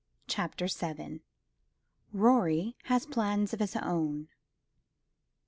[0.25, 1.21] CHAPTER VII.
[2.11, 4.29] Rorie has Plans of his own.